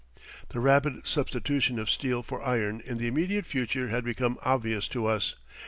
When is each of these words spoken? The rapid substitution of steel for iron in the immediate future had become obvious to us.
The 0.49 0.59
rapid 0.59 1.05
substitution 1.05 1.77
of 1.77 1.87
steel 1.87 2.23
for 2.23 2.41
iron 2.41 2.81
in 2.83 2.97
the 2.97 3.05
immediate 3.05 3.45
future 3.45 3.89
had 3.89 4.03
become 4.03 4.39
obvious 4.41 4.87
to 4.87 5.05
us. 5.05 5.35